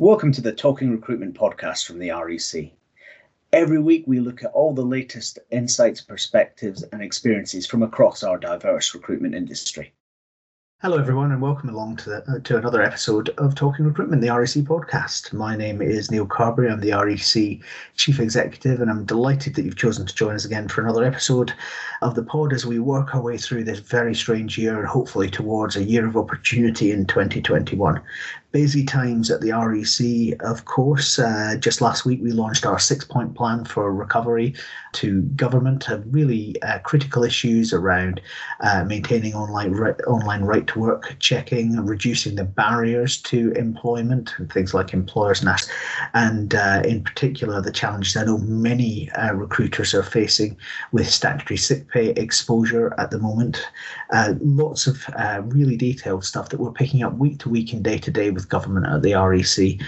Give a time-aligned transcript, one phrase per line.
[0.00, 2.70] Welcome to the Talking Recruitment podcast from the REC.
[3.52, 8.38] Every week, we look at all the latest insights, perspectives, and experiences from across our
[8.38, 9.92] diverse recruitment industry.
[10.82, 14.30] Hello, everyone, and welcome along to, the, uh, to another episode of Talking Recruitment, the
[14.30, 15.30] REC podcast.
[15.30, 16.70] My name is Neil Carberry.
[16.70, 17.60] I'm the REC
[17.96, 21.52] Chief Executive, and I'm delighted that you've chosen to join us again for another episode
[22.00, 25.76] of the pod as we work our way through this very strange year, hopefully towards
[25.76, 28.00] a year of opportunity in 2021
[28.52, 31.18] busy times at the REC, of course.
[31.18, 34.54] Uh, just last week, we launched our six point plan for recovery
[34.92, 38.20] to government, of really uh, critical issues around
[38.60, 44.74] uh, maintaining online, re- online right work checking, reducing the barriers to employment, and things
[44.74, 45.68] like employers' NAS,
[46.14, 50.56] and uh, in particular, the challenges I know many uh, recruiters are facing
[50.92, 53.66] with statutory sick pay exposure at the moment.
[54.12, 55.04] Uh, lots of
[55.52, 58.48] really detailed stuff that we're picking up week to week and day to day with
[58.48, 59.80] government at the REC,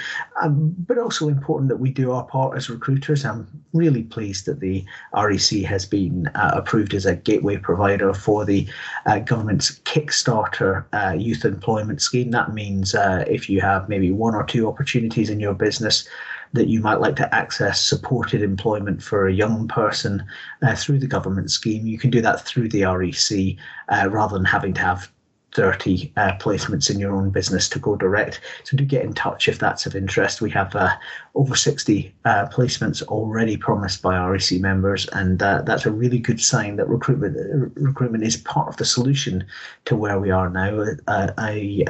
[0.43, 3.25] um, but also important that we do our part as recruiters.
[3.25, 8.45] I'm really pleased that the REC has been uh, approved as a gateway provider for
[8.45, 8.69] the
[9.07, 12.33] uh, government's Kickstarter uh, youth employment scheme.
[12.33, 16.09] That means uh, if you have maybe one or two opportunities in your business
[16.55, 20.25] that you might like to access supported employment for a young person
[20.63, 23.57] uh, through the government scheme, you can do that through the REC
[23.89, 25.11] uh, rather than having to have
[25.53, 28.41] 30 uh, placements in your own business to go direct.
[28.65, 30.41] So do get in touch if that's of interest.
[30.41, 30.91] We have uh,
[31.35, 36.41] over 60 uh, placements already promised by REC members, and uh, that's a really good
[36.41, 39.45] sign that recruitment uh, recruitment is part of the solution
[39.85, 40.85] to where we are now.
[41.07, 41.85] Uh, a,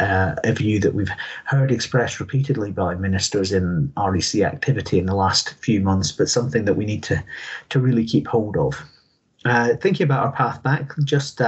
[0.45, 1.13] a view that we've
[1.45, 6.65] heard expressed repeatedly by ministers in REC activity in the last few months, but something
[6.65, 7.23] that we need to
[7.69, 8.83] to really keep hold of.
[9.81, 11.41] thinking about our path back, just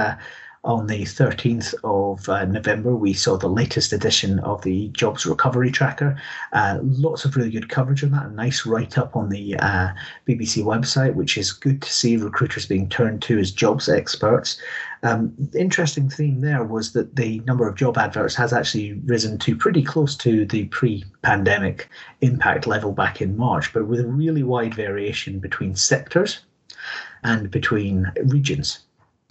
[0.65, 5.69] on the 13th of uh, November, we saw the latest edition of the Jobs Recovery
[5.69, 6.19] Tracker.
[6.53, 8.25] Uh, lots of really good coverage on that.
[8.25, 9.89] A nice write up on the uh,
[10.27, 14.59] BBC website, which is good to see recruiters being turned to as jobs experts.
[15.03, 19.37] Um, the interesting theme there was that the number of job adverts has actually risen
[19.39, 21.89] to pretty close to the pre pandemic
[22.21, 26.39] impact level back in March, but with a really wide variation between sectors
[27.23, 28.79] and between regions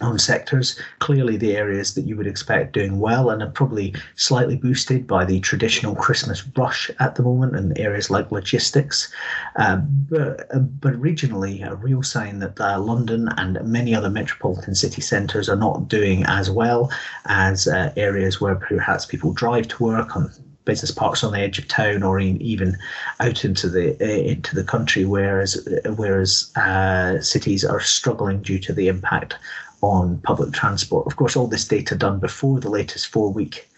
[0.01, 0.77] on sectors.
[0.99, 5.23] Clearly, the areas that you would expect doing well and are probably slightly boosted by
[5.23, 9.11] the traditional Christmas rush at the moment, and areas like logistics.
[9.55, 14.75] Uh, but, uh, but regionally, a real sign that uh, London and many other metropolitan
[14.75, 16.91] city centres are not doing as well
[17.25, 20.29] as uh, areas where perhaps people drive to work on
[20.65, 22.77] business parks on the edge of town or in, even
[23.19, 28.73] out into the uh, into the country whereas whereas uh, cities are struggling due to
[28.73, 29.35] the impact
[29.81, 31.05] on public transport.
[31.05, 33.69] Of course, all this data done before the latest four week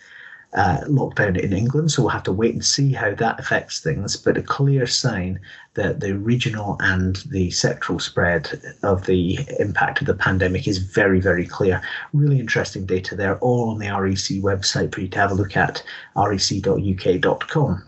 [0.57, 4.17] uh, lockdown in England, so we'll have to wait and see how that affects things.
[4.17, 5.39] But a clear sign
[5.75, 11.19] that the regional and the sectoral spread of the impact of the pandemic is very,
[11.19, 11.79] very clear.
[12.11, 15.55] Really interesting data there, all on the REC website for you to have a look
[15.55, 15.83] at
[16.15, 17.83] rec.uk.com.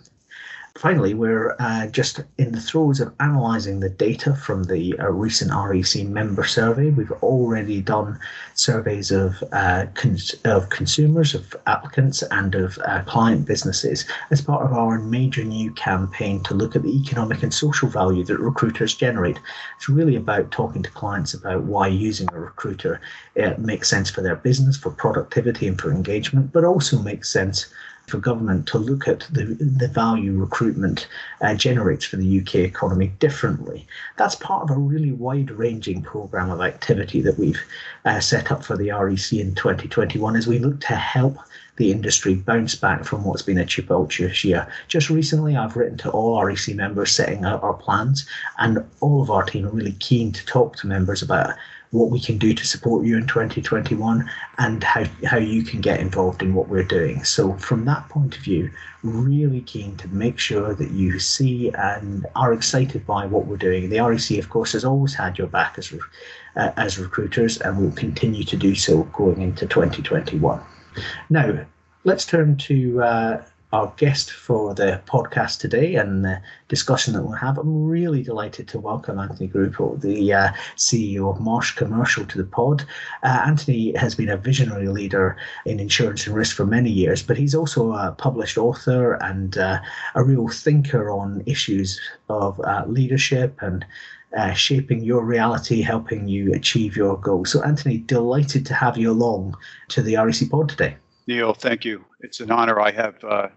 [0.79, 5.51] Finally, we're uh, just in the throes of analysing the data from the uh, recent
[5.51, 6.89] REC member survey.
[6.89, 8.17] We've already done
[8.53, 14.65] surveys of, uh, cons- of consumers, of applicants, and of uh, client businesses as part
[14.65, 18.95] of our major new campaign to look at the economic and social value that recruiters
[18.95, 19.37] generate.
[19.75, 23.01] It's really about talking to clients about why using a recruiter
[23.43, 27.67] uh, makes sense for their business, for productivity, and for engagement, but also makes sense
[28.09, 31.07] for government to look at the, the value recruitment
[31.41, 33.87] uh, generates for the UK economy differently.
[34.17, 37.61] That's part of a really wide ranging programme of activity that we've
[38.05, 41.37] uh, set up for the REC in 2021 as we look to help
[41.79, 44.67] the industry bounce back from what's been a tumultuous year.
[44.89, 48.27] Just recently, I've written to all REC members setting out our plans,
[48.57, 51.55] and all of our team are really keen to talk to members about
[51.91, 54.29] what we can do to support you in 2021
[54.59, 57.23] and how, how you can get involved in what we're doing.
[57.23, 58.69] So, from that point of view,
[59.03, 63.89] really keen to make sure that you see and are excited by what we're doing.
[63.89, 65.91] The REC, of course, has always had your back as,
[66.55, 70.61] uh, as recruiters and will continue to do so going into 2021.
[71.29, 71.65] Now,
[72.03, 77.33] let's turn to uh, our guest for the podcast today and the discussion that we'll
[77.33, 77.57] have.
[77.57, 82.45] I'm really delighted to welcome Anthony Gruppo, the uh, CEO of Marsh Commercial, to the
[82.45, 82.83] pod.
[83.21, 87.37] Uh, Anthony has been a visionary leader in insurance and risk for many years, but
[87.37, 89.79] he's also a published author and uh,
[90.15, 93.85] a real thinker on issues of uh, leadership and
[94.35, 97.51] uh, shaping your reality, helping you achieve your goals.
[97.51, 99.55] So, Anthony, delighted to have you along
[99.89, 100.95] to the REC pod today.
[101.27, 102.03] Neil, thank you.
[102.21, 102.79] It's an honor.
[102.81, 103.49] I have uh,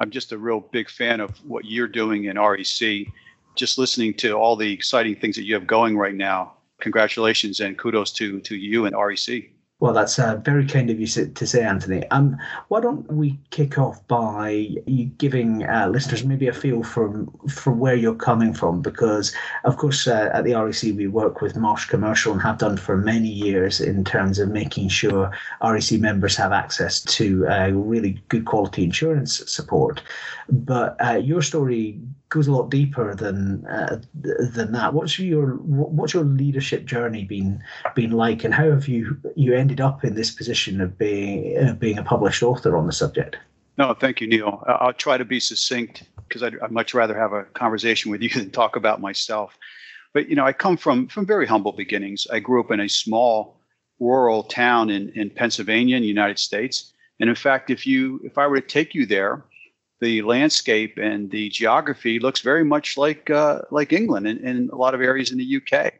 [0.00, 3.06] I'm just a real big fan of what you're doing in REC.
[3.54, 6.54] Just listening to all the exciting things that you have going right now.
[6.80, 9.50] Congratulations and kudos to to you and REC.
[9.78, 12.08] Well, that's uh, very kind of you to say, Anthony.
[12.08, 12.38] Um,
[12.68, 14.68] why don't we kick off by
[15.18, 18.80] giving uh, listeners maybe a feel from from where you're coming from?
[18.80, 19.34] Because,
[19.64, 22.96] of course, uh, at the REC we work with Marsh Commercial and have done for
[22.96, 25.30] many years in terms of making sure
[25.62, 30.00] REC members have access to uh, really good quality insurance support.
[30.48, 32.00] But uh, your story
[32.36, 34.92] goes a lot deeper than uh, than that.
[34.92, 37.62] What's your what's your leadership journey been
[37.94, 41.72] been like, and how have you you ended up in this position of being uh,
[41.72, 43.38] being a published author on the subject?
[43.78, 44.62] No, thank you, Neil.
[44.66, 48.28] I'll try to be succinct because I'd, I'd much rather have a conversation with you
[48.34, 49.56] than talk about myself.
[50.12, 52.26] But you know, I come from from very humble beginnings.
[52.30, 53.58] I grew up in a small
[53.98, 56.92] rural town in in Pennsylvania, in the United States.
[57.18, 59.42] And in fact, if you if I were to take you there,
[60.00, 64.76] the landscape and the geography looks very much like uh, like England and, in a
[64.76, 65.94] lot of areas in the UK.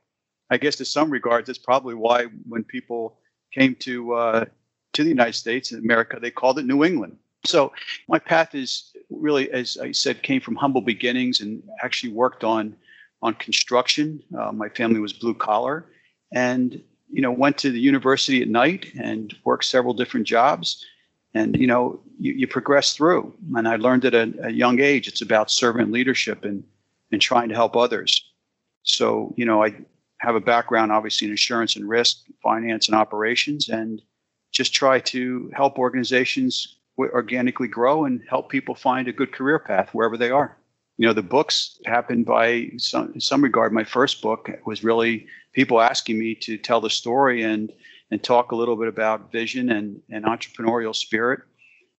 [0.51, 3.19] I guess to some regards, that's probably why when people
[3.53, 4.45] came to uh,
[4.93, 7.17] to the United States and America, they called it New England.
[7.45, 7.73] So
[8.09, 12.77] my path is really, as I said, came from humble beginnings and actually worked on
[13.23, 14.23] on construction.
[14.39, 15.87] Uh, my family was blue collar,
[16.33, 20.85] and you know went to the university at night and worked several different jobs
[21.37, 23.33] and you know you, you progress through.
[23.57, 26.65] And i learned at a, a, young age it's about servant leadership and
[27.13, 28.11] and trying to help others.
[28.83, 29.75] So you know i
[30.19, 34.01] have a background obviously in insurance and risk finance and operations and
[34.51, 39.91] just try to help organizations organically grow and help people find a good career path
[39.93, 40.57] wherever they are.
[40.97, 45.27] You know the books happened by some in some regard my first book was really
[45.53, 47.71] people asking me to tell the story and
[48.11, 51.41] and talk a little bit about vision and, and entrepreneurial spirit.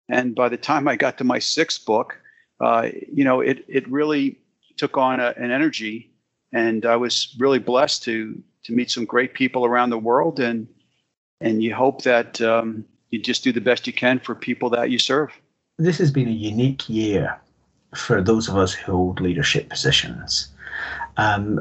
[0.10, 2.18] And by the time I got to my sixth book,
[2.60, 4.40] uh, you know, it it really
[4.78, 6.12] took on a, an energy,
[6.54, 10.68] and I was really blessed to to meet some great people around the world, and
[11.42, 14.90] and you hope that um, you just do the best you can for people that
[14.90, 15.32] you serve.
[15.78, 17.40] This has been a unique year
[17.94, 20.48] for those of us who hold leadership positions.
[21.18, 21.60] Um,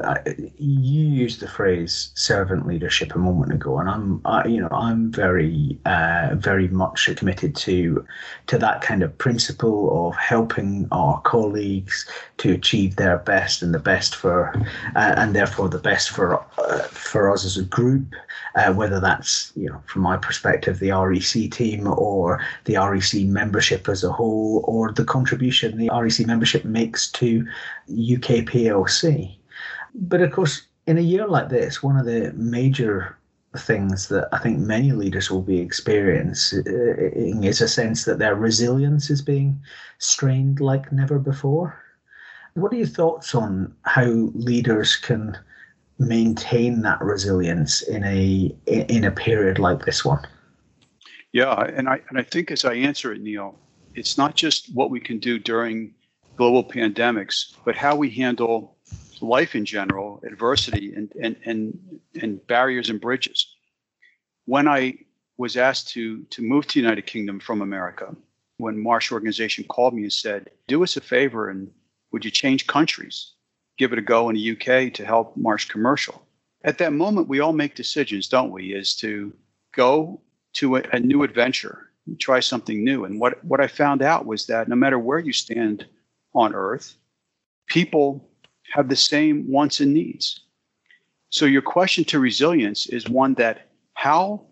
[0.57, 5.11] you used the phrase servant leadership a moment ago, and I'm, I, you know, I'm
[5.11, 8.05] very, uh, very much committed to,
[8.47, 13.79] to that kind of principle of helping our colleagues to achieve their best and the
[13.79, 14.53] best for,
[14.95, 18.13] uh, and therefore the best for, uh, for us as a group.
[18.55, 23.87] Uh, whether that's, you know, from my perspective, the REC team or the REC membership
[23.87, 27.41] as a whole, or the contribution the REC membership makes to
[27.89, 29.06] UK PLC.
[29.93, 33.17] But of course, in a year like this, one of the major
[33.57, 38.35] things that I think many leaders will be experiencing uh, is a sense that their
[38.35, 39.59] resilience is being
[39.99, 41.83] strained like never before.
[42.53, 45.37] What are your thoughts on how leaders can
[45.99, 50.25] maintain that resilience in a in a period like this one?
[51.31, 53.57] Yeah, and I and I think as I answer it, Neil,
[53.93, 55.93] it's not just what we can do during
[56.35, 58.76] global pandemics, but how we handle
[59.21, 63.55] life in general, adversity, and, and, and, and barriers and bridges.
[64.45, 64.97] When I
[65.37, 68.15] was asked to, to move to the United Kingdom from America,
[68.57, 71.71] when Marsh Organization called me and said, Do us a favor and
[72.11, 73.33] would you change countries?
[73.77, 76.23] Give it a go in the UK to help Marsh Commercial.
[76.63, 78.73] At that moment, we all make decisions, don't we?
[78.73, 79.31] Is to
[79.75, 80.19] go
[80.53, 83.05] to a, a new adventure, try something new.
[83.05, 85.85] And what, what I found out was that no matter where you stand
[86.33, 86.95] on earth,
[87.67, 88.27] people
[88.71, 90.41] have the same wants and needs.
[91.29, 94.45] So, your question to resilience is one that how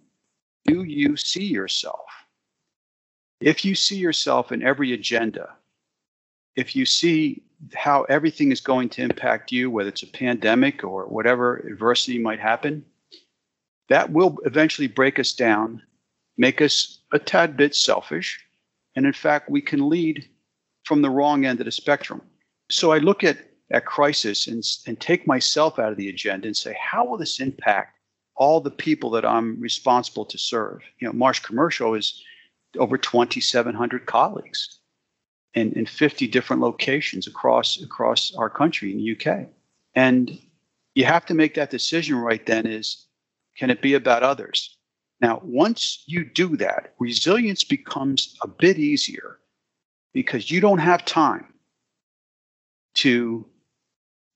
[0.66, 2.06] do you see yourself?
[3.40, 5.50] If you see yourself in every agenda,
[6.56, 7.44] if you see
[7.74, 12.40] how everything is going to impact you, whether it's a pandemic or whatever adversity might
[12.40, 12.84] happen,
[13.90, 15.82] that will eventually break us down,
[16.38, 18.44] make us a tad bit selfish.
[18.96, 20.28] And in fact, we can lead
[20.84, 22.22] from the wrong end of the spectrum.
[22.70, 23.38] So I look at
[23.72, 27.40] at crisis and, and take myself out of the agenda and say, how will this
[27.40, 27.98] impact
[28.36, 30.82] all the people that I'm responsible to serve?
[31.00, 32.24] You know, Marsh Commercial is
[32.78, 34.80] over 2,700 colleagues
[35.54, 39.48] in, in 50 different locations across across our country in the UK.
[39.96, 40.38] And
[40.94, 43.08] you have to make that decision right then is
[43.58, 44.78] can it be about others?
[45.22, 49.40] Now, once you do that, resilience becomes a bit easier
[50.14, 51.54] because you don't have time
[52.96, 53.46] to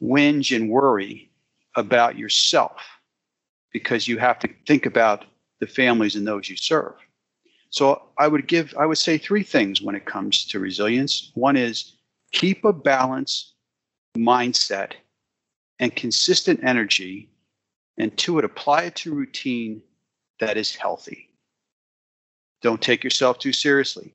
[0.01, 1.29] whinge and worry
[1.75, 2.81] about yourself
[3.71, 5.25] because you have to think about
[5.59, 6.95] the families and those you serve.
[7.69, 11.31] So I would give, I would say three things when it comes to resilience.
[11.35, 11.93] One is
[12.31, 13.53] keep a balance
[14.17, 14.93] mindset
[15.79, 17.29] and consistent energy.
[17.97, 19.81] And two, it apply it to routine
[20.39, 21.29] that is healthy.
[22.61, 24.13] Don't take yourself too seriously.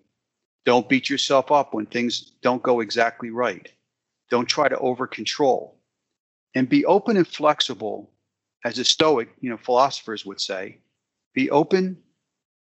[0.65, 3.71] Don't beat yourself up when things don't go exactly right.
[4.35, 5.77] Don't try to over control.
[6.57, 8.11] And be open and flexible,
[8.65, 10.79] as a Stoic, you know, philosophers would say.
[11.35, 11.97] Be open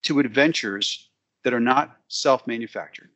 [0.02, 1.08] to adventures
[1.44, 3.08] that are not self-manufactured.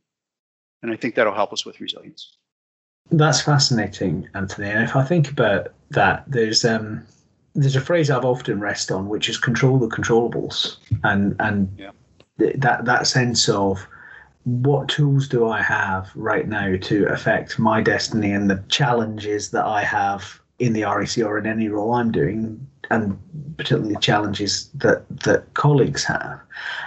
[0.80, 2.38] And I think that'll help us with resilience.
[3.10, 4.70] That's fascinating, Anthony.
[4.70, 7.06] And if I think about that, there's um,
[7.54, 11.90] there's a phrase I've often rest on, which is control the controllables, and and yeah.
[12.38, 13.86] th- that that sense of
[14.46, 19.64] what tools do I have right now to affect my destiny and the challenges that
[19.64, 23.18] I have in the REC or in any role I'm doing, and
[23.56, 26.40] particularly the challenges that that colleagues have,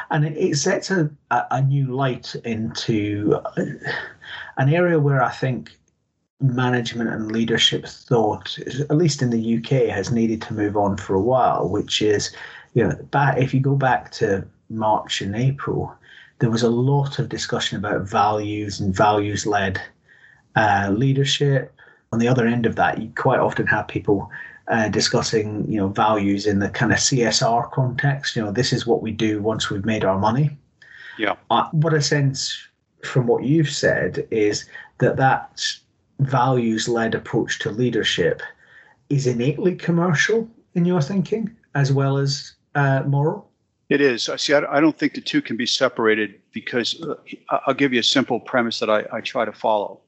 [0.10, 3.62] and it, it sets a, a new light into uh,
[4.58, 5.78] an area where I think
[6.40, 8.58] management and leadership thought,
[8.90, 12.34] at least in the UK, has needed to move on for a while, which is,
[12.74, 15.94] you know, back if you go back to March and April,
[16.40, 19.82] there was a lot of discussion about values and values led
[20.56, 21.74] uh, leadership.
[22.12, 24.30] On the other end of that, you quite often have people
[24.70, 28.36] uh, discussing, you know, values in the kind of CSR context.
[28.36, 30.58] You know, this is what we do once we've made our money.
[31.18, 31.36] Yeah.
[31.50, 32.58] Uh, what I sense
[33.04, 34.66] from what you've said is
[35.00, 35.62] that that
[36.20, 38.42] values led approach to leadership
[39.10, 43.49] is innately commercial in your thinking as well as uh, moral?
[43.90, 44.30] It is.
[44.30, 47.16] I See, I don't think the two can be separated because uh,
[47.66, 50.02] I'll give you a simple premise that I, I try to follow.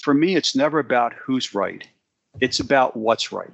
[0.00, 1.86] For me, it's never about who's right,
[2.40, 3.50] it's about what's right.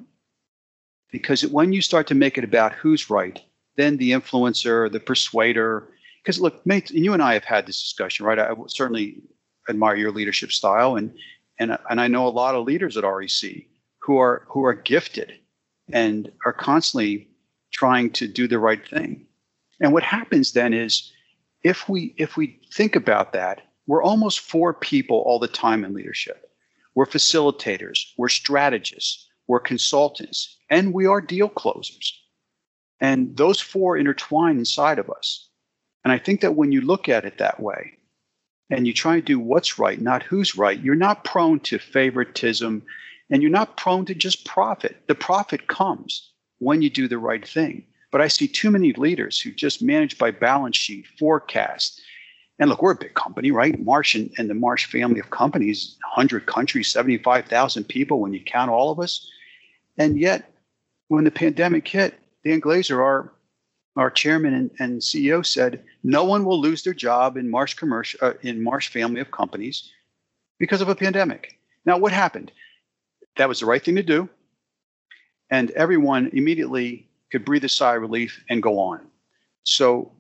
[1.10, 3.40] Because when you start to make it about who's right,
[3.76, 5.88] then the influencer, the persuader,
[6.22, 8.38] because look, mate, you and I have had this discussion, right?
[8.38, 9.22] I certainly
[9.70, 11.14] admire your leadership style, and
[11.58, 13.64] and and I know a lot of leaders at REC
[14.00, 15.32] who are who are gifted
[15.90, 17.28] and are constantly
[17.72, 19.24] trying to do the right thing.
[19.80, 21.12] And what happens then is
[21.62, 25.94] if we if we think about that, we're almost four people all the time in
[25.94, 26.50] leadership.
[26.94, 32.20] We're facilitators, we're strategists, we're consultants, and we are deal closers.
[33.00, 35.48] And those four intertwine inside of us.
[36.04, 37.98] And I think that when you look at it that way,
[38.70, 42.82] and you try to do what's right, not who's right, you're not prone to favoritism
[43.30, 44.96] and you're not prone to just profit.
[45.06, 47.84] The profit comes when you do the right thing.
[48.10, 52.00] But I see too many leaders who just manage by balance sheet, forecast.
[52.58, 53.78] And look, we're a big company, right?
[53.78, 58.70] Marsh and, and the Marsh family of companies, 100 countries, 75,000 people when you count
[58.70, 59.30] all of us.
[59.98, 60.52] And yet,
[61.08, 63.32] when the pandemic hit, Dan Glaser, our
[63.96, 68.20] our chairman and, and, CEO said no one will lose their job in Marsh commercial
[68.22, 69.90] uh, in Marsh family of companies
[70.60, 71.58] because of a pandemic.
[71.84, 72.52] Now, what happened?
[73.36, 74.28] That was the right thing to do,
[75.50, 79.06] and everyone immediately could breathe a sigh of relief and go on.
[79.64, 80.12] So,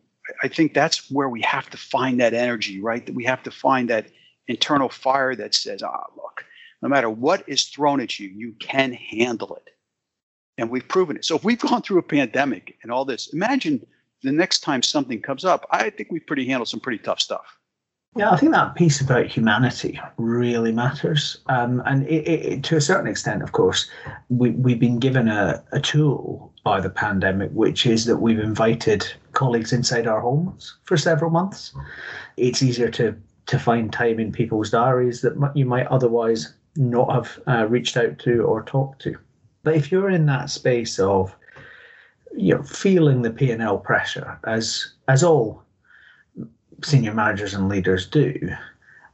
[0.42, 3.04] I think that's where we have to find that energy, right?
[3.06, 4.08] That we have to find that
[4.46, 6.44] internal fire that says, "Ah, look,
[6.82, 9.74] no matter what is thrown at you, you can handle it."
[10.58, 11.24] and we've proven it.
[11.24, 13.86] So if we've gone through a pandemic and all this, imagine
[14.22, 15.66] the next time something comes up.
[15.70, 17.57] I think we've pretty handled some pretty tough stuff.
[18.16, 22.80] Yeah, I think that piece about humanity really matters, um, and it, it, to a
[22.80, 23.88] certain extent, of course,
[24.28, 29.06] we we've been given a, a tool by the pandemic, which is that we've invited
[29.32, 31.72] colleagues inside our homes for several months.
[32.36, 33.14] It's easier to
[33.46, 38.18] to find time in people's diaries that you might otherwise not have uh, reached out
[38.20, 39.16] to or talked to.
[39.62, 41.36] But if you're in that space of
[42.36, 45.62] you know feeling the P and L pressure as as all
[46.82, 48.50] senior managers and leaders do,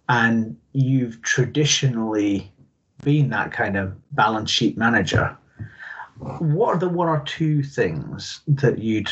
[0.09, 2.51] and you've traditionally
[3.03, 5.37] been that kind of balance sheet manager,
[6.39, 9.11] what are the one or two things that you'd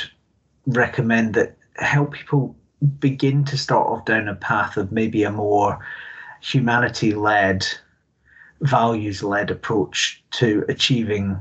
[0.66, 2.56] recommend that help people
[2.98, 5.84] begin to start off down a path of maybe a more
[6.40, 7.66] humanity led
[8.60, 11.38] values led approach to achieving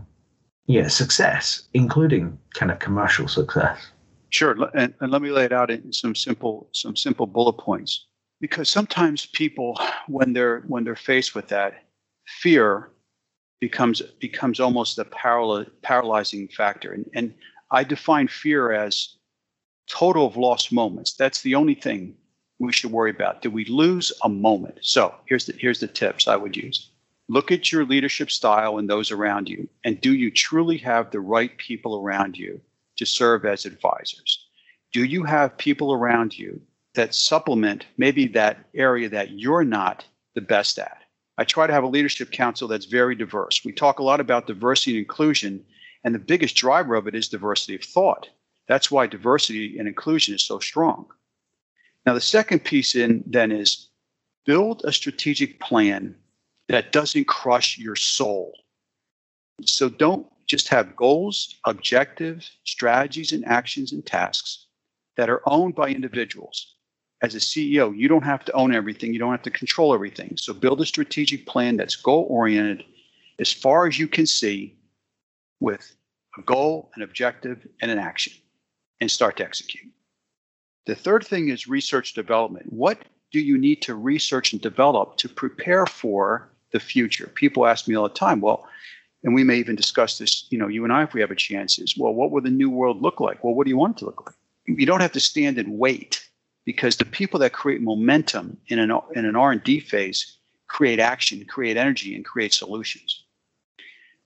[0.68, 3.91] yeah success including kind of commercial success
[4.32, 8.08] sure and, and let me lay it out in some simple some simple bullet points.
[8.40, 11.84] Because sometimes people when they're when they're faced with that
[12.26, 12.92] fear
[13.60, 16.94] becomes becomes almost a paral- paralyzing factor.
[16.94, 17.34] And, and
[17.70, 19.18] i define fear as
[19.88, 21.14] total of lost moments.
[21.14, 22.16] That's the only thing
[22.60, 23.42] we should worry about.
[23.42, 24.80] Did we lose a moment?
[24.82, 26.90] So here's the here's the tips i would use.
[27.30, 29.70] Look at your leadership style and those around you.
[29.86, 32.60] And do you truly have the right people around you
[33.02, 34.48] to serve as advisors?
[34.94, 36.62] Do you have people around you
[36.94, 40.06] that supplement maybe that area that you're not
[40.36, 41.00] the best at?
[41.38, 43.66] I try to have a leadership council that's very diverse.
[43.66, 45.66] We talk a lot about diversity and inclusion,
[46.04, 48.30] and the biggest driver of it is diversity of thought.
[48.68, 51.08] That's why diversity and inclusion is so strong.
[52.06, 53.90] Now, the second piece in then is
[54.46, 56.16] build a strategic plan
[56.68, 58.54] that doesn't crush your soul.
[59.66, 64.66] So don't just have goals, objectives, strategies, and actions and tasks
[65.16, 66.76] that are owned by individuals.
[67.22, 70.36] As a CEO, you don't have to own everything, you don't have to control everything.
[70.36, 72.84] So build a strategic plan that's goal oriented
[73.40, 74.76] as far as you can see
[75.62, 75.96] with
[76.38, 78.34] a goal, an objective, and an action,
[79.00, 79.90] and start to execute.
[80.86, 82.74] The third thing is research development.
[82.74, 82.98] What
[83.32, 87.28] do you need to research and develop to prepare for the future?
[87.36, 88.68] People ask me all the time, well,
[89.24, 91.36] and we may even discuss this, you know, you and I, if we have a
[91.36, 93.44] chance, is well, what will the new world look like?
[93.44, 94.36] Well, what do you want it to look like?
[94.66, 96.28] You don't have to stand and wait
[96.66, 100.38] because the people that create momentum in an in an R&D phase
[100.68, 103.24] create action, create energy, and create solutions.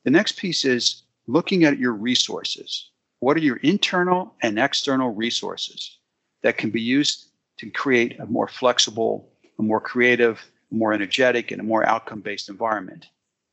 [0.03, 2.91] The next piece is looking at your resources.
[3.19, 5.97] What are your internal and external resources?
[6.45, 11.59] that can be used to create a more flexible, a more creative, more energetic, and
[11.59, 13.07] a more outcome based environment.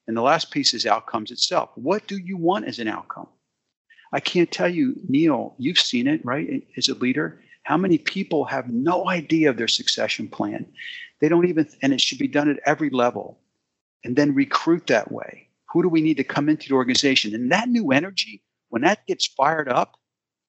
[0.07, 1.71] And the last piece is outcomes itself.
[1.75, 3.29] What do you want as an outcome?
[4.13, 6.67] I can't tell you, Neil, you've seen it, right?
[6.77, 10.67] As a leader, how many people have no idea of their succession plan?
[11.21, 13.39] They don't even, and it should be done at every level.
[14.05, 15.49] And then recruit that way.
[15.73, 17.35] Who do we need to come into the organization?
[17.35, 19.97] And that new energy, when that gets fired up,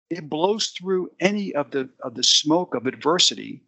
[0.10, 3.64] it blows through any of the of the smoke of adversity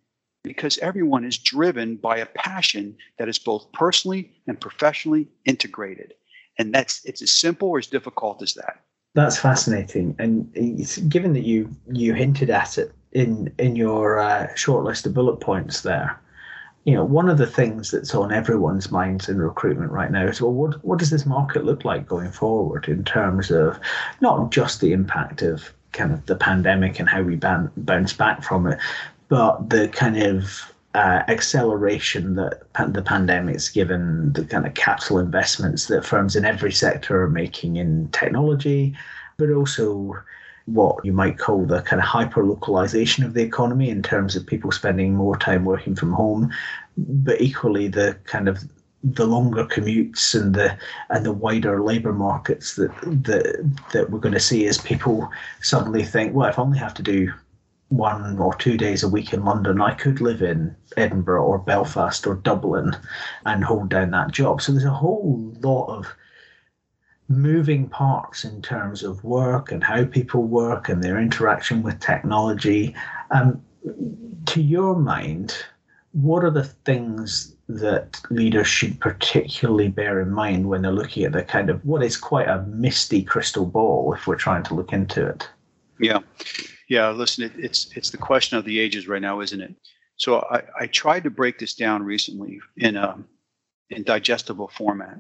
[0.46, 6.14] because everyone is driven by a passion that is both personally and professionally integrated.
[6.58, 8.80] And that's it's as simple or as difficult as that.
[9.14, 10.16] That's fascinating.
[10.20, 10.54] And
[11.10, 15.38] given that you you hinted at it in in your uh, short list of bullet
[15.38, 16.20] points there
[16.84, 20.42] you know one of the things that's on everyone's minds in recruitment right now is
[20.42, 23.80] well what what does this market look like going forward in terms of
[24.22, 28.44] not just the impact of kind of the pandemic and how we ban- bounce back
[28.44, 28.78] from it,
[29.28, 32.62] but the kind of uh, acceleration that
[32.94, 37.76] the pandemic's given, the kind of capital investments that firms in every sector are making
[37.76, 38.96] in technology,
[39.38, 40.16] but also
[40.66, 44.48] what you might call the kind of hyper localization of the economy in terms of
[44.48, 46.52] people spending more time working from home,
[46.98, 48.64] but equally the kind of
[49.04, 50.76] the longer commutes and the
[51.12, 55.30] and the wider labour markets that that that we're going to see as people
[55.62, 57.32] suddenly think, well, if I only have to do
[57.98, 62.26] one or two days a week in London, I could live in Edinburgh or Belfast
[62.28, 62.96] or Dublin
[63.46, 64.62] and hold down that job.
[64.62, 66.14] So there's a whole lot of
[67.28, 72.96] moving parts in terms of work and how people work and their interaction with technology.
[73.32, 73.64] Um,
[74.46, 75.56] to your mind,
[76.12, 81.32] what are the things that leaders should particularly bear in mind when they're looking at
[81.32, 84.94] the kind of what is quite a misty crystal ball if we're trying to look
[84.94, 85.50] into it?
[86.00, 86.20] Yeah,
[86.90, 87.10] yeah.
[87.10, 89.76] Listen, it, it's it's the question of the ages right now, isn't it?
[90.18, 93.18] So I, I tried to break this down recently in a
[93.90, 95.20] in digestible format.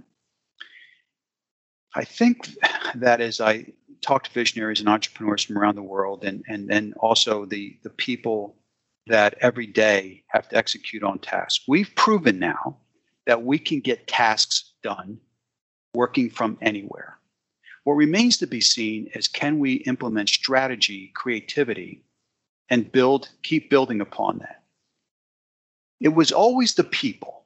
[1.95, 2.49] I think
[2.95, 3.65] that as I
[4.01, 7.89] talk to visionaries and entrepreneurs from around the world, and and then also the the
[7.89, 8.55] people
[9.07, 11.63] that every day have to execute on tasks.
[11.67, 12.77] We've proven now
[13.27, 15.19] that we can get tasks done
[15.93, 17.14] working from anywhere.
[17.85, 22.03] What remains to be seen is can we implement strategy, creativity,
[22.69, 24.63] and build, keep building upon that.
[25.99, 27.45] It was always the people.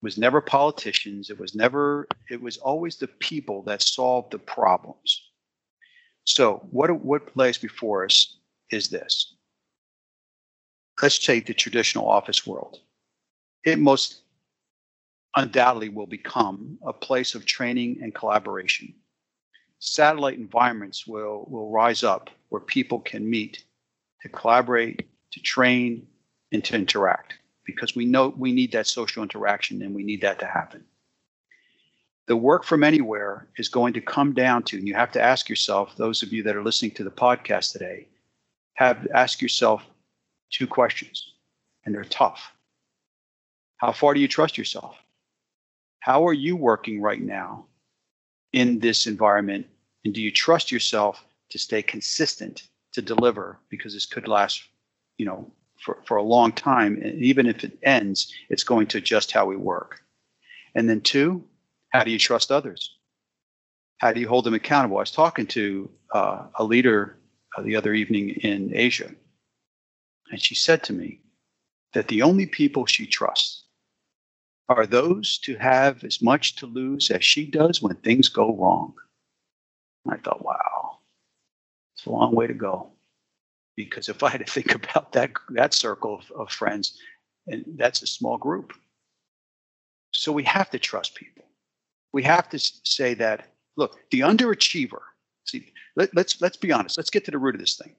[0.00, 1.28] It was never politicians.
[1.28, 5.22] It was never, it was always the people that solved the problems.
[6.24, 8.38] So what, what lays before us
[8.70, 9.34] is this
[11.02, 12.78] let's take the traditional office world.
[13.64, 14.22] It most
[15.34, 18.94] undoubtedly will become a place of training and collaboration.
[19.86, 23.64] Satellite environments will, will rise up where people can meet
[24.22, 26.06] to collaborate, to train,
[26.52, 30.40] and to interact because we know we need that social interaction and we need that
[30.40, 30.84] to happen.
[32.26, 35.48] The work from anywhere is going to come down to, and you have to ask
[35.48, 38.08] yourself, those of you that are listening to the podcast today,
[38.74, 39.84] have ask yourself
[40.50, 41.34] two questions,
[41.84, 42.50] and they're tough.
[43.76, 44.96] How far do you trust yourself?
[46.00, 47.66] How are you working right now
[48.52, 49.66] in this environment?
[50.06, 53.58] And do you trust yourself to stay consistent to deliver?
[53.70, 54.62] Because this could last,
[55.18, 57.02] you know, for, for a long time.
[57.02, 60.00] And even if it ends, it's going to adjust how we work.
[60.76, 61.44] And then two,
[61.88, 62.94] how do you trust others?
[63.98, 64.98] How do you hold them accountable?
[64.98, 67.18] I was talking to uh, a leader
[67.58, 69.10] uh, the other evening in Asia.
[70.30, 71.18] And she said to me
[71.94, 73.64] that the only people she trusts
[74.68, 78.94] are those to have as much to lose as she does when things go wrong.
[80.10, 80.98] I thought, wow,
[81.94, 82.92] it's a long way to go.
[83.76, 86.98] Because if I had to think about that that circle of, of friends,
[87.46, 88.72] and that's a small group.
[90.12, 91.44] So we have to trust people.
[92.12, 95.00] We have to say that, look, the underachiever,
[95.44, 97.94] see, let, let's let's be honest, let's get to the root of this thing.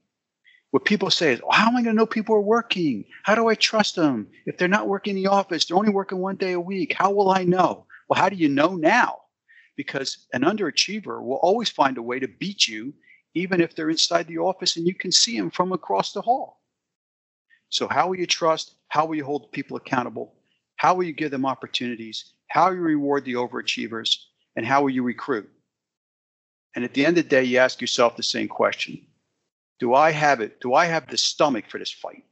[0.72, 3.06] What people say is, well, how am I going to know people are working?
[3.24, 4.28] How do I trust them?
[4.46, 6.94] If they're not working in the office, they're only working one day a week.
[6.94, 7.86] How will I know?
[8.10, 9.20] Well, how do you know now?
[9.78, 12.94] Because an underachiever will always find a way to beat you,
[13.34, 16.62] even if they're inside the office and you can see them from across the hall.
[17.70, 18.76] So, how will you trust?
[18.90, 20.36] How will you hold people accountable?
[20.78, 22.34] How will you give them opportunities?
[22.50, 24.16] How will you reward the overachievers?
[24.56, 25.50] And how will you recruit?
[26.76, 29.06] And at the end of the day, you ask yourself the same question
[29.80, 30.60] Do I have it?
[30.62, 32.24] Do I have the stomach for this fight?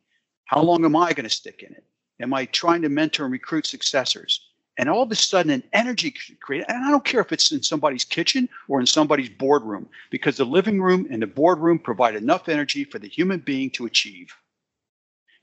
[0.46, 1.84] How long am I going to stick in it?
[2.22, 4.40] Am I trying to mentor and recruit successors?
[4.78, 6.70] And all of a sudden, an energy created.
[6.70, 10.46] And I don't care if it's in somebody's kitchen or in somebody's boardroom, because the
[10.46, 14.36] living room and the boardroom provide enough energy for the human being to achieve.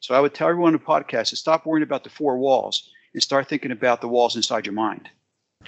[0.01, 2.91] So I would tell everyone in the podcast to stop worrying about the four walls
[3.15, 5.09] and start thinking about the walls inside your mind.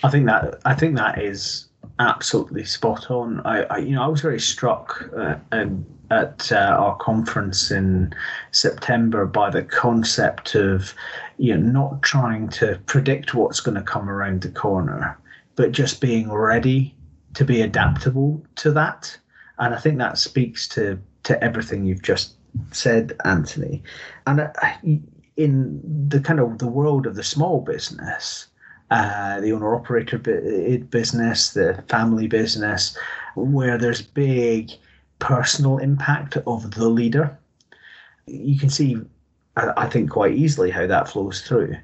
[0.02, 3.40] I think that I think that is absolutely spot on.
[3.44, 8.14] I, I you know I was very struck uh, um, at uh, our conference in
[8.52, 10.94] September by the concept of
[11.38, 15.18] you know not trying to predict what's going to come around the corner,
[15.56, 16.94] but just being ready
[17.34, 19.16] to be adaptable to that.
[19.58, 22.34] And I think that speaks to to everything you've just
[22.70, 23.82] said Anthony,
[24.26, 24.52] and uh,
[25.36, 28.46] in the kind of the world of the small business,
[28.94, 32.96] uh, the owner operator business, the family business,
[33.34, 34.70] where there's big
[35.18, 37.36] personal impact of the leader,
[38.26, 38.96] you can see,
[39.56, 41.76] I think, quite easily how that flows through.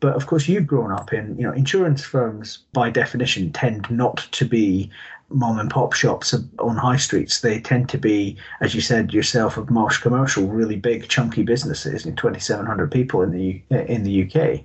[0.00, 4.16] But of course, you've grown up in, you know, insurance firms by definition tend not
[4.32, 4.90] to be
[5.30, 7.40] mom and pop shops on high streets.
[7.40, 12.04] They tend to be, as you said yourself, of Marsh Commercial, really big, chunky businesses,
[12.04, 14.64] and 2,700 people in the in the UK.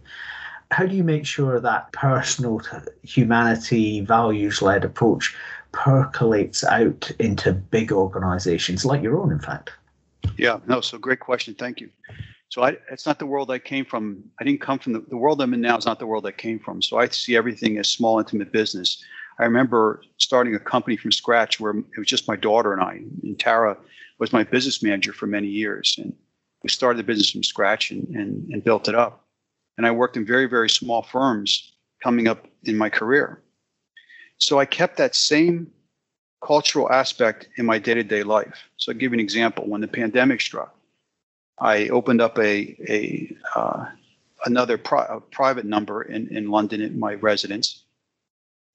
[0.74, 2.60] How do you make sure that personal
[3.04, 5.36] humanity, values-led approach
[5.72, 9.72] percolates out into big organisations like your own, in fact?
[10.36, 10.82] Yeah, no.
[10.82, 11.54] So great question.
[11.54, 11.92] Thank you.
[12.50, 14.24] So I, it's not the world I came from.
[14.40, 16.32] I didn't come from the, the world I'm in now is not the world I
[16.32, 16.82] came from.
[16.82, 19.04] So I see everything as small, intimate business.
[19.38, 22.94] I remember starting a company from scratch where it was just my daughter and I.
[23.22, 23.78] And Tara
[24.18, 25.96] was my business manager for many years.
[26.00, 26.16] And
[26.64, 29.23] we started the business from scratch and, and, and built it up.
[29.78, 33.42] And I worked in very, very small firms coming up in my career.
[34.38, 35.72] So I kept that same
[36.46, 38.70] cultural aspect in my day to day life.
[38.78, 39.68] So I'll give you an example.
[39.68, 40.76] When the pandemic struck,
[41.60, 43.86] I opened up a a uh,
[44.46, 47.84] another pri- a private number in, in London at my residence,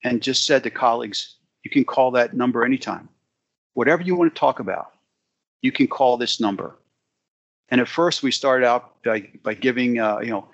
[0.05, 3.09] and just said to colleagues, "You can call that number anytime.
[3.75, 4.93] Whatever you want to talk about,
[5.61, 6.77] you can call this number."
[7.71, 10.49] And at first, we started out by by giving uh, you know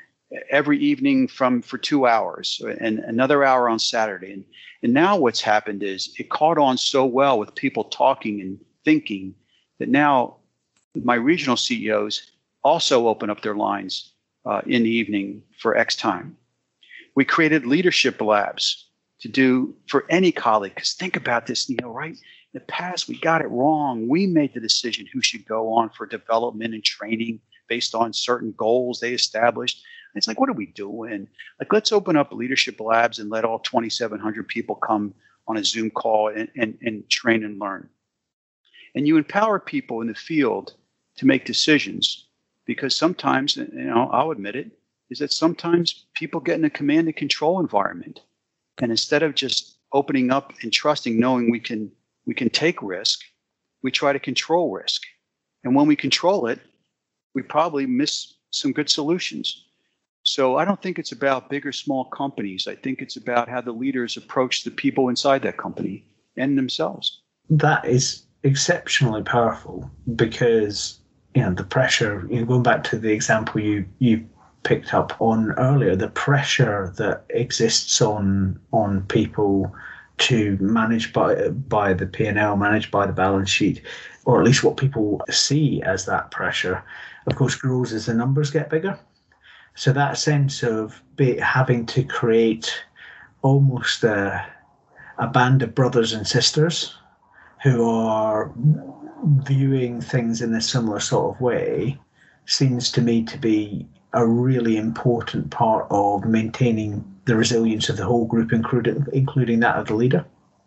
[0.51, 4.33] every evening from for two hours and another hour on Saturday.
[4.33, 4.45] And
[4.83, 9.35] and now what's happened is it caught on so well with people talking and thinking
[9.79, 10.37] that now
[11.03, 12.31] my regional CEOs
[12.63, 14.13] also open up their lines
[14.45, 16.37] uh, in the evening for X time.
[17.15, 18.89] We created leadership labs
[19.21, 20.75] to do for any colleague.
[20.75, 22.13] Because think about this, Neil, right?
[22.13, 22.19] In
[22.53, 24.07] the past, we got it wrong.
[24.07, 28.53] We made the decision who should go on for development and training based on certain
[28.53, 29.83] goals they established.
[30.15, 31.29] It's like, what are we doing?
[31.59, 35.15] Like, let's open up leadership labs and let all 2,700 people come
[35.47, 37.89] on a Zoom call and, and, and train and learn.
[38.95, 40.75] And you empower people in the field
[41.17, 42.27] to make decisions
[42.65, 44.71] because sometimes, you know, I'll admit it,
[45.11, 48.21] is that sometimes people get in a command and control environment.
[48.81, 51.91] And instead of just opening up and trusting, knowing we can
[52.27, 53.21] we can take risk,
[53.83, 55.03] we try to control risk.
[55.63, 56.59] And when we control it,
[57.35, 59.67] we probably miss some good solutions.
[60.25, 62.67] So I don't think it's about big or small companies.
[62.67, 66.05] I think it's about how the leaders approach the people inside that company
[66.37, 67.21] and themselves.
[67.51, 70.99] That is exceptionally powerful because
[71.35, 74.27] you know the pressure you know, going back to the example you you
[74.63, 79.75] picked up on earlier the pressure that exists on on people
[80.19, 83.81] to manage by by the P&L managed by the balance sheet
[84.27, 86.85] or at least what people see as that pressure
[87.27, 88.99] of course grows as the numbers get bigger
[89.75, 92.85] so that sense of be, having to create
[93.43, 94.47] almost a,
[95.19, 96.95] a band of brothers and sisters
[97.63, 98.53] who are
[99.47, 101.99] viewing things in a similar sort of way
[102.47, 108.05] seems to me to be a really important part of maintaining the resilience of the
[108.05, 110.25] whole group, including including that of the leader.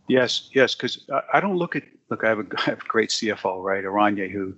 [0.07, 2.23] Yes, yes, because I don't look at look.
[2.23, 4.53] I have a, I have a great CFO, right, Aranya, who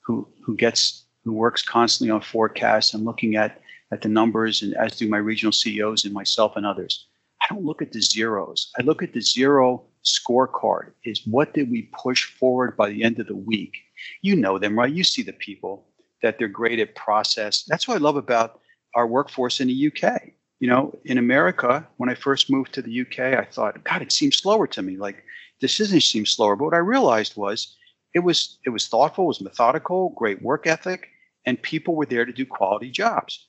[0.00, 3.60] who who gets who works constantly on forecasts and looking at
[3.94, 7.06] at the numbers, and as do my regional CEOs and myself and others.
[7.40, 8.72] I don't look at the zeros.
[8.78, 10.92] I look at the zero scorecard.
[11.04, 13.76] Is what did we push forward by the end of the week?
[14.20, 14.92] You know them, right?
[14.92, 15.86] You see the people
[16.22, 17.64] that they're great at process.
[17.68, 18.60] That's what I love about
[18.96, 20.22] our workforce in the UK.
[20.58, 24.10] You know, in America, when I first moved to the UK, I thought, God, it
[24.10, 24.96] seems slower to me.
[24.96, 25.22] Like
[25.60, 26.56] decisions seem slower.
[26.56, 27.76] But what I realized was
[28.12, 31.08] it was it was thoughtful, it was methodical, great work ethic,
[31.46, 33.46] and people were there to do quality jobs.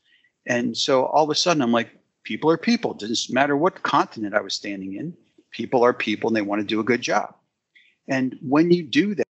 [0.47, 1.89] And so all of a sudden, I'm like,
[2.23, 2.91] people are people.
[2.91, 5.15] It doesn't matter what continent I was standing in.
[5.51, 7.33] People are people, and they want to do a good job.
[8.07, 9.27] And when you do that,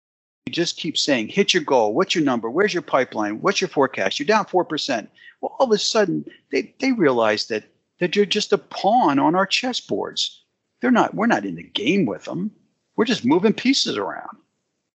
[0.45, 1.93] you just keep saying, hit your goal.
[1.93, 2.49] What's your number?
[2.49, 3.41] Where's your pipeline?
[3.41, 4.19] What's your forecast?
[4.19, 5.07] You're down 4%.
[5.41, 7.65] Well, all of a sudden, they, they realize that,
[7.99, 10.37] that you're just a pawn on our chessboards.
[10.81, 12.51] They're not, we're not in the game with them.
[12.95, 14.37] We're just moving pieces around.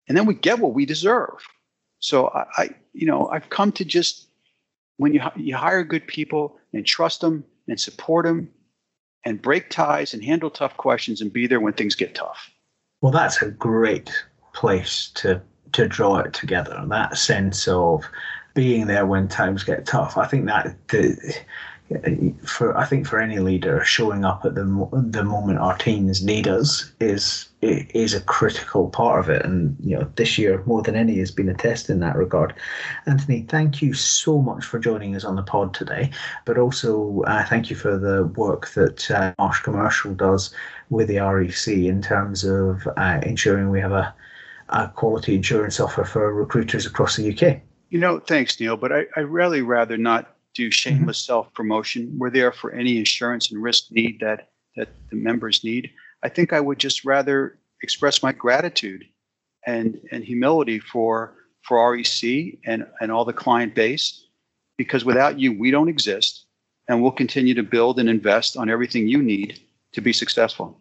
[0.08, 1.48] And then we get what we deserve.
[2.00, 4.28] So I, I you know, I've come to just
[4.98, 8.50] when you, you hire good people and trust them and support them
[9.26, 12.52] and break ties and handle tough questions and be there when things get tough.
[13.02, 14.12] Well, that's a great
[14.54, 15.42] place to
[15.74, 16.84] to draw it together.
[16.88, 18.06] That sense of
[18.54, 20.18] being there when times get tough.
[20.18, 21.36] I think that the
[22.46, 26.48] for I think for any leader, showing up at the the moment our teams need
[26.48, 29.46] us is is a critical part of it.
[29.46, 32.54] And you know, this year more than any has been a test in that regard.
[33.06, 36.10] Anthony, thank you so much for joining us on the pod today,
[36.46, 40.54] but also uh, thank you for the work that uh, Marsh Commercial does
[40.90, 44.14] with the REC in terms of uh, ensuring we have a,
[44.70, 47.62] a quality insurance offer for recruiters across the UK.
[47.90, 51.32] You know, thanks, Neil, but I, I really rather not do shameless mm-hmm.
[51.32, 52.14] self promotion.
[52.18, 55.92] We're there for any insurance and risk need that that the members need.
[56.24, 59.06] I think I would just rather express my gratitude
[59.66, 64.28] and and humility for for REC and and all the client base
[64.78, 66.46] because without you we don't exist
[66.88, 69.62] and we'll continue to build and invest on everything you need
[69.94, 70.80] to be successful.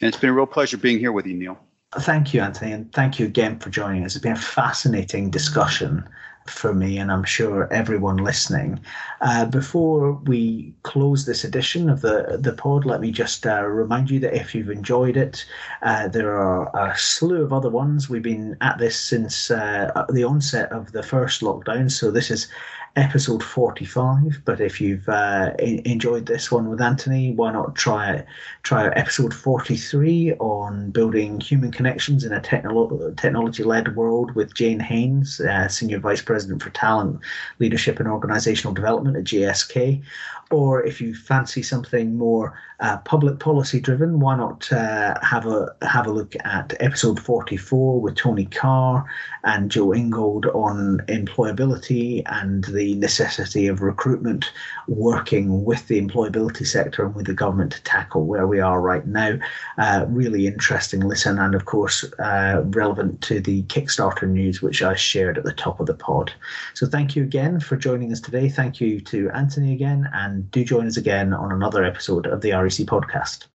[0.00, 1.58] And it's been a real pleasure being here with you, Neil.
[2.00, 4.14] Thank you, Anthony, and thank you again for joining us.
[4.14, 6.06] It's been a fascinating discussion
[6.50, 8.80] for me, and I'm sure everyone listening.
[9.20, 14.10] Uh, before we close this edition of the the pod, let me just uh, remind
[14.10, 15.44] you that if you've enjoyed it,
[15.82, 18.08] uh, there are a slew of other ones.
[18.08, 22.48] We've been at this since uh, the onset of the first lockdown, so this is
[22.96, 28.24] episode 45 but if you've uh, enjoyed this one with anthony why not try
[28.62, 35.40] try episode 43 on building human connections in a technolo- technology-led world with jane haynes
[35.40, 37.20] uh, senior vice president for talent
[37.58, 40.02] leadership and organizational development at gsk
[40.50, 45.74] or if you fancy something more uh, public policy driven, why not uh, have a
[45.82, 49.04] have a look at episode 44 with Tony Carr
[49.44, 54.52] and Joe Ingold on employability and the necessity of recruitment
[54.88, 59.06] working with the employability sector and with the government to tackle where we are right
[59.06, 59.38] now.
[59.78, 64.94] Uh, really interesting listen, and of course uh, relevant to the Kickstarter news which I
[64.94, 66.32] shared at the top of the pod.
[66.74, 68.48] So thank you again for joining us today.
[68.48, 72.42] Thank you to Anthony again and and do join us again on another episode of
[72.42, 73.46] the REC podcast.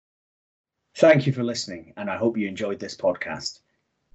[0.96, 3.60] Thank you for listening, and I hope you enjoyed this podcast.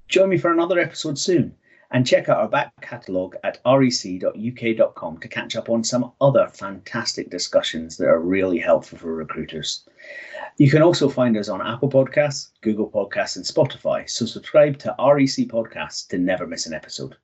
[0.09, 1.55] Join me for another episode soon,
[1.93, 7.31] and check out our back catalogue at rec.uk.com to catch up on some other fantastic
[7.31, 9.89] discussions that are really helpful for recruiters.
[10.59, 14.95] You can also find us on Apple Podcasts, Google Podcasts, and Spotify, so subscribe to
[14.99, 17.17] REC Podcasts to never miss an episode.